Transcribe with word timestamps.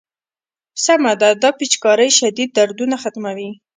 سمه 0.85 1.13
ده 1.21 1.29
دا 1.43 1.49
پيچکارۍ 1.59 2.09
شديد 2.19 2.49
دردونه 2.57 2.95
ختموي. 3.03 3.49